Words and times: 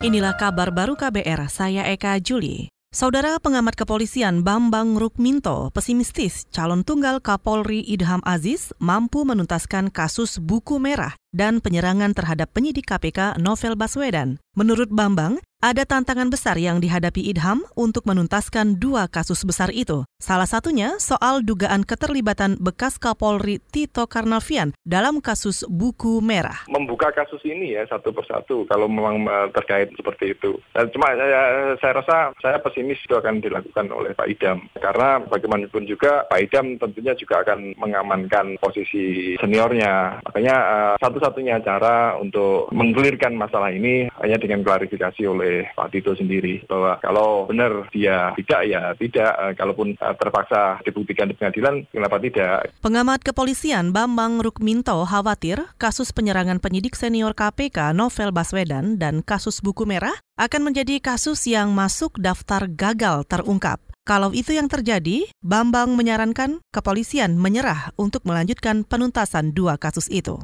Inilah 0.00 0.32
kabar 0.32 0.72
baru 0.72 0.96
KBR, 0.96 1.52
saya 1.52 1.84
Eka 1.84 2.16
Juli. 2.24 2.72
Saudara 2.88 3.36
pengamat 3.36 3.76
kepolisian 3.76 4.40
Bambang 4.40 4.96
Rukminto 4.96 5.68
pesimistis 5.76 6.48
calon 6.48 6.88
tunggal 6.88 7.20
Kapolri 7.20 7.84
Idham 7.84 8.24
Aziz 8.24 8.72
mampu 8.80 9.28
menuntaskan 9.28 9.92
kasus 9.92 10.40
buku 10.40 10.80
merah 10.80 11.12
dan 11.36 11.60
penyerangan 11.60 12.16
terhadap 12.16 12.48
penyidik 12.48 12.88
KPK 12.88 13.36
Novel 13.44 13.76
Baswedan. 13.76 14.40
Menurut 14.56 14.88
Bambang, 14.88 15.36
ada 15.60 15.84
tantangan 15.84 16.32
besar 16.32 16.56
yang 16.56 16.80
dihadapi 16.80 17.20
Idham 17.20 17.68
untuk 17.76 18.08
menuntaskan 18.08 18.80
dua 18.80 19.12
kasus 19.12 19.44
besar 19.44 19.68
itu. 19.76 20.08
Salah 20.16 20.48
satunya 20.48 20.96
soal 20.96 21.44
dugaan 21.44 21.84
keterlibatan 21.84 22.56
bekas 22.56 22.96
Kapolri 22.96 23.60
Tito 23.68 24.08
Karnavian 24.08 24.72
dalam 24.88 25.20
kasus 25.20 25.68
buku 25.68 26.24
merah. 26.24 26.64
Membuka 26.64 27.12
kasus 27.12 27.44
ini 27.44 27.76
ya 27.76 27.84
satu 27.84 28.08
persatu 28.08 28.64
kalau 28.72 28.88
memang 28.88 29.20
eh, 29.28 29.48
terkait 29.52 29.92
seperti 29.92 30.32
itu. 30.32 30.56
Dan 30.72 30.88
cuma 30.96 31.12
saya, 31.12 31.76
saya 31.76 31.92
rasa 31.92 32.16
saya 32.40 32.56
pesimis 32.64 33.00
itu 33.04 33.12
akan 33.12 33.44
dilakukan 33.44 33.92
oleh 33.92 34.16
Pak 34.16 34.28
Idam. 34.32 34.64
Karena 34.80 35.20
bagaimanapun 35.28 35.84
juga 35.84 36.24
Pak 36.24 36.40
Idam 36.40 36.80
tentunya 36.80 37.12
juga 37.12 37.44
akan 37.44 37.76
mengamankan 37.76 38.56
posisi 38.64 39.36
seniornya. 39.36 40.24
Makanya 40.24 40.56
uh, 40.56 40.94
satu-satunya 41.04 41.60
cara 41.60 42.16
untuk 42.16 42.72
menggelirkan 42.72 43.36
masalah 43.36 43.68
ini 43.68 44.08
hanya 44.24 44.40
dengan 44.40 44.64
klarifikasi 44.64 45.22
oleh 45.28 45.49
oleh 45.50 45.66
Pak 45.74 45.90
Tito 45.90 46.14
sendiri 46.14 46.62
bahwa 46.70 47.02
kalau 47.02 47.50
benar 47.50 47.90
dia 47.90 48.30
tidak 48.38 48.60
ya 48.70 48.94
tidak, 48.94 49.30
uh, 49.34 49.52
kalaupun 49.58 49.98
uh, 49.98 50.14
terpaksa 50.14 50.78
dibuktikan 50.86 51.26
di 51.26 51.34
pengadilan 51.34 51.82
kenapa 51.90 52.22
tidak. 52.22 52.70
Pengamat 52.78 53.26
kepolisian 53.26 53.90
Bambang 53.90 54.38
Rukminto 54.38 55.02
khawatir 55.02 55.58
kasus 55.82 56.14
penyerangan 56.14 56.62
penyidik 56.62 56.94
senior 56.94 57.34
KPK 57.34 57.90
Novel 57.90 58.30
Baswedan 58.30 58.96
dan 59.02 59.26
kasus 59.26 59.58
buku 59.58 59.82
merah 59.82 60.14
akan 60.38 60.70
menjadi 60.70 61.02
kasus 61.02 61.44
yang 61.50 61.74
masuk 61.74 62.14
daftar 62.22 62.70
gagal 62.70 63.26
terungkap. 63.26 63.82
Kalau 64.08 64.32
itu 64.32 64.56
yang 64.56 64.66
terjadi, 64.66 65.28
Bambang 65.44 65.92
menyarankan 65.94 66.64
kepolisian 66.72 67.36
menyerah 67.36 67.92
untuk 68.00 68.24
melanjutkan 68.24 68.82
penuntasan 68.82 69.52
dua 69.52 69.76
kasus 69.76 70.08
itu. 70.08 70.40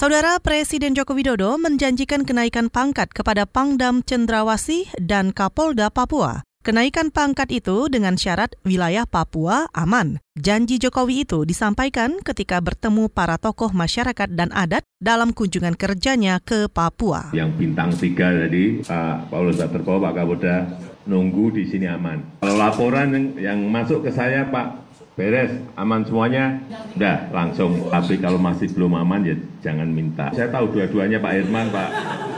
Saudara 0.00 0.40
Presiden 0.40 0.96
Joko 0.96 1.12
Widodo 1.12 1.60
menjanjikan 1.60 2.24
kenaikan 2.24 2.72
pangkat 2.72 3.12
kepada 3.12 3.44
Pangdam 3.44 4.00
Cendrawasih 4.00 4.88
dan 4.96 5.28
Kapolda 5.28 5.92
Papua. 5.92 6.40
Kenaikan 6.64 7.12
pangkat 7.12 7.52
itu 7.52 7.84
dengan 7.92 8.16
syarat 8.16 8.56
wilayah 8.64 9.04
Papua 9.04 9.68
aman. 9.76 10.16
Janji 10.40 10.80
Jokowi 10.80 11.28
itu 11.28 11.44
disampaikan 11.44 12.16
ketika 12.24 12.64
bertemu 12.64 13.12
para 13.12 13.36
tokoh 13.36 13.76
masyarakat 13.76 14.32
dan 14.32 14.48
adat 14.56 14.88
dalam 15.04 15.36
kunjungan 15.36 15.76
kerjanya 15.76 16.40
ke 16.40 16.72
Papua. 16.72 17.36
Yang 17.36 17.60
bintang 17.60 17.92
tiga 17.92 18.32
tadi, 18.32 18.80
Pak 18.80 19.28
Paulus 19.28 19.60
Waterpo, 19.60 20.00
Pak 20.00 20.16
Kapolda, 20.16 20.56
nunggu 21.04 21.60
di 21.60 21.68
sini 21.68 21.84
aman. 21.84 22.40
Kalau 22.40 22.56
laporan 22.56 23.12
yang, 23.12 23.26
yang 23.36 23.60
masuk 23.68 24.00
ke 24.00 24.16
saya, 24.16 24.48
Pak 24.48 24.79
beres, 25.20 25.52
aman 25.76 26.00
semuanya, 26.08 26.56
udah 26.96 27.28
langsung. 27.28 27.92
Tapi 27.92 28.16
kalau 28.16 28.40
masih 28.40 28.72
belum 28.72 28.96
aman 28.96 29.20
ya 29.28 29.36
jangan 29.60 29.92
minta. 29.92 30.32
Saya 30.32 30.48
tahu 30.48 30.72
dua-duanya 30.72 31.20
Pak 31.20 31.32
Irman, 31.44 31.68
Pak 31.68 31.88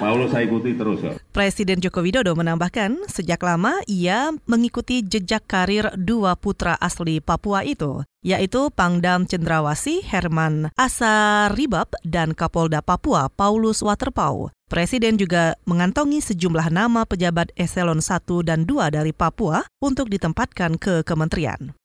Paulus 0.03 0.35
saya 0.35 0.51
ikuti 0.51 0.75
terus. 0.75 0.99
Kok. 0.99 1.23
Presiden 1.31 1.79
Joko 1.79 2.03
Widodo 2.03 2.35
menambahkan, 2.35 3.07
sejak 3.07 3.39
lama 3.47 3.79
ia 3.87 4.35
mengikuti 4.51 5.07
jejak 5.07 5.47
karir 5.47 5.95
dua 5.95 6.35
putra 6.35 6.75
asli 6.83 7.23
Papua 7.23 7.63
itu, 7.63 8.03
yaitu 8.27 8.67
Pangdam 8.75 9.31
Cendrawasi 9.31 10.03
Herman 10.03 10.75
Asaribab 10.75 11.95
dan 12.03 12.35
Kapolda 12.35 12.83
Papua 12.83 13.31
Paulus 13.31 13.79
Waterpau. 13.79 14.51
Presiden 14.67 15.21
juga 15.21 15.55
mengantongi 15.69 16.25
sejumlah 16.25 16.73
nama 16.73 17.05
pejabat 17.05 17.53
eselon 17.61 18.01
1 18.01 18.25
dan 18.41 18.65
2 18.65 18.89
dari 18.89 19.13
Papua 19.13 19.69
untuk 19.85 20.09
ditempatkan 20.09 20.81
ke 20.81 21.05
kementerian. 21.05 21.77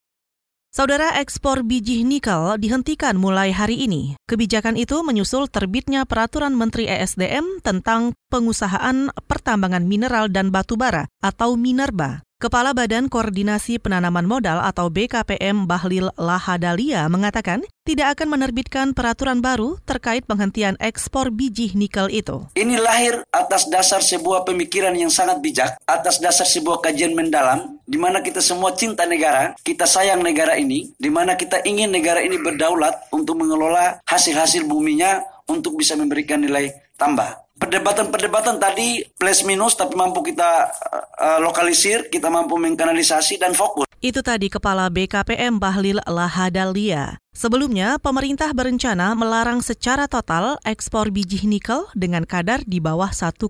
Saudara 0.78 1.18
ekspor 1.18 1.66
biji 1.66 2.06
nikel 2.06 2.54
dihentikan 2.62 3.18
mulai 3.18 3.50
hari 3.50 3.90
ini. 3.90 4.14
Kebijakan 4.30 4.78
itu 4.78 5.02
menyusul 5.02 5.50
terbitnya 5.50 6.06
peraturan 6.06 6.54
Menteri 6.54 6.86
ESDM 6.86 7.66
tentang 7.66 8.14
pengusahaan 8.30 9.10
pertambangan 9.26 9.82
mineral 9.82 10.30
dan 10.30 10.54
batu 10.54 10.78
bara 10.78 11.10
atau 11.18 11.58
Minerba. 11.58 12.27
Kepala 12.38 12.70
Badan 12.70 13.10
Koordinasi 13.10 13.82
Penanaman 13.82 14.30
Modal 14.30 14.62
atau 14.62 14.94
BKPM 14.94 15.66
Bahlil 15.66 16.14
Lahadalia 16.22 17.10
mengatakan 17.10 17.66
tidak 17.82 18.14
akan 18.14 18.38
menerbitkan 18.38 18.94
peraturan 18.94 19.42
baru 19.42 19.82
terkait 19.90 20.22
penghentian 20.22 20.78
ekspor 20.78 21.34
biji 21.34 21.74
nikel 21.74 22.14
itu. 22.14 22.46
Ini 22.54 22.78
lahir 22.78 23.26
atas 23.34 23.66
dasar 23.74 24.06
sebuah 24.06 24.46
pemikiran 24.46 24.94
yang 24.94 25.10
sangat 25.10 25.42
bijak, 25.42 25.82
atas 25.90 26.22
dasar 26.22 26.46
sebuah 26.46 26.78
kajian 26.86 27.18
mendalam, 27.18 27.82
di 27.90 27.98
mana 27.98 28.22
kita 28.22 28.38
semua 28.38 28.78
cinta 28.78 29.10
negara, 29.10 29.58
kita 29.66 29.90
sayang 29.90 30.22
negara 30.22 30.62
ini, 30.62 30.94
di 30.94 31.10
mana 31.10 31.34
kita 31.34 31.66
ingin 31.66 31.90
negara 31.90 32.22
ini 32.22 32.38
berdaulat 32.38 33.10
untuk 33.18 33.34
mengelola 33.34 33.98
hasil-hasil 34.06 34.62
buminya 34.70 35.26
untuk 35.50 35.74
bisa 35.74 35.98
memberikan 35.98 36.38
nilai 36.46 36.70
tambah 37.02 37.47
perdebatan-perdebatan 37.58 38.62
tadi 38.62 39.04
plus 39.18 39.44
minus 39.44 39.76
tapi 39.76 39.98
mampu 39.98 40.22
kita 40.24 40.72
uh, 41.18 41.40
lokalisir, 41.42 42.08
kita 42.08 42.30
mampu 42.30 42.56
mengkanalisasi 42.56 43.42
dan 43.42 43.58
fokus. 43.58 43.90
Itu 43.98 44.22
tadi 44.22 44.46
Kepala 44.46 44.94
BKPM 44.94 45.58
Bahlil 45.58 45.98
Lahadalia. 46.06 47.18
Sebelumnya, 47.34 47.98
pemerintah 47.98 48.54
berencana 48.54 49.18
melarang 49.18 49.66
secara 49.66 50.06
total 50.06 50.62
ekspor 50.66 51.10
biji 51.10 51.50
nikel 51.50 51.86
dengan 51.98 52.26
kadar 52.26 52.62
di 52.66 52.78
bawah 52.78 53.10
1,7 53.10 53.50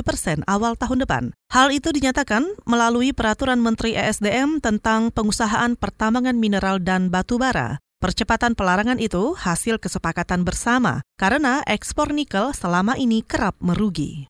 persen 0.00 0.40
awal 0.48 0.76
tahun 0.80 1.04
depan. 1.04 1.24
Hal 1.52 1.72
itu 1.72 1.92
dinyatakan 1.92 2.44
melalui 2.64 3.12
Peraturan 3.12 3.60
Menteri 3.60 3.92
ESDM 3.92 4.64
tentang 4.64 5.12
pengusahaan 5.12 5.76
pertambangan 5.76 6.36
mineral 6.40 6.80
dan 6.80 7.12
batu 7.12 7.36
bara. 7.36 7.80
Percepatan 8.02 8.58
pelarangan 8.58 8.98
itu 8.98 9.30
hasil 9.38 9.78
kesepakatan 9.78 10.42
bersama 10.42 11.06
karena 11.14 11.62
ekspor 11.70 12.10
nikel 12.10 12.50
selama 12.50 12.98
ini 12.98 13.22
kerap 13.22 13.54
merugi. 13.62 14.26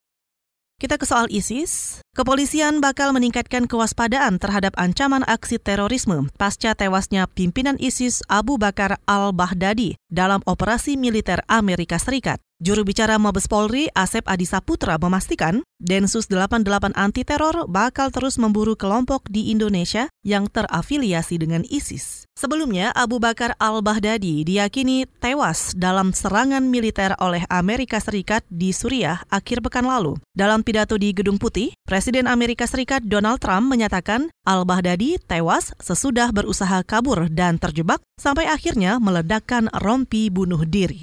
Kita 0.76 1.00
ke 1.00 1.08
soal 1.08 1.32
ISIS. 1.32 2.04
Kepolisian 2.12 2.84
bakal 2.84 3.16
meningkatkan 3.16 3.64
kewaspadaan 3.64 4.36
terhadap 4.36 4.76
ancaman 4.76 5.24
aksi 5.24 5.56
terorisme 5.56 6.28
pasca 6.36 6.76
tewasnya 6.76 7.24
pimpinan 7.32 7.80
ISIS 7.80 8.20
Abu 8.28 8.60
Bakar 8.60 9.00
al-Baghdadi 9.08 9.96
dalam 10.12 10.44
operasi 10.44 11.00
militer 11.00 11.40
Amerika 11.48 11.96
Serikat. 11.96 12.44
Juru 12.62 12.86
bicara 12.86 13.18
Mabes 13.18 13.50
Polri, 13.50 13.90
Asep 13.90 14.22
Adi 14.22 14.46
Saputra, 14.46 14.94
memastikan 14.94 15.66
Densus 15.82 16.30
88 16.30 16.94
anti 16.94 17.26
teror 17.26 17.66
bakal 17.66 18.14
terus 18.14 18.38
memburu 18.38 18.78
kelompok 18.78 19.26
di 19.26 19.50
Indonesia 19.50 20.06
yang 20.22 20.46
terafiliasi 20.46 21.42
dengan 21.42 21.66
ISIS. 21.66 22.30
Sebelumnya, 22.38 22.94
Abu 22.94 23.18
Bakar 23.18 23.58
al-Baghdadi 23.58 24.46
diyakini 24.46 25.10
tewas 25.18 25.74
dalam 25.74 26.14
serangan 26.14 26.62
militer 26.62 27.18
oleh 27.18 27.42
Amerika 27.50 27.98
Serikat 27.98 28.46
di 28.46 28.70
Suriah 28.70 29.26
akhir 29.26 29.58
pekan 29.66 29.90
lalu. 29.90 30.22
Dalam 30.30 30.62
pidato 30.62 30.94
di 30.94 31.10
Gedung 31.10 31.42
Putih, 31.42 31.74
Presiden 31.82 32.30
Amerika 32.30 32.70
Serikat 32.70 33.02
Donald 33.02 33.42
Trump 33.42 33.74
menyatakan 33.74 34.30
al-Baghdadi 34.46 35.18
tewas 35.26 35.74
sesudah 35.82 36.30
berusaha 36.30 36.86
kabur 36.86 37.26
dan 37.26 37.58
terjebak 37.58 37.98
sampai 38.22 38.46
akhirnya 38.46 39.02
meledakkan 39.02 39.66
rompi 39.82 40.30
bunuh 40.30 40.62
diri. 40.62 41.02